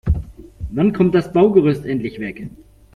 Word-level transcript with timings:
Wann 0.71 0.93
kommt 0.93 1.13
das 1.13 1.31
Baugerüst 1.31 1.85
endlich 1.85 2.19
weg? 2.19 2.49